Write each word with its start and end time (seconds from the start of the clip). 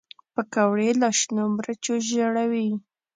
پکورې 0.33 0.89
له 1.01 1.09
شنو 1.19 1.43
مرچو 1.55 1.93
ژړوي 2.09 2.69